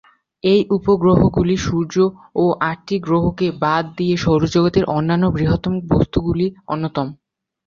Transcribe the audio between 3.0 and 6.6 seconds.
গ্রহকে বাদ দিয়ে সৌরজগতের অন্যান্য বৃহত্তম বস্তুগুলির